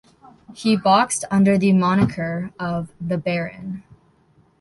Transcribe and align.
He 0.55 0.75
boxed 0.75 1.25
under 1.29 1.59
the 1.59 1.73
moniker 1.73 2.49
of 2.59 2.89
"The 2.99 3.19
Baron". 3.19 3.83